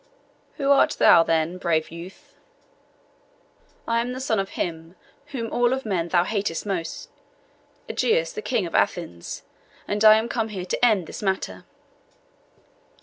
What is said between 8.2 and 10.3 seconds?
the king of Athens, and I am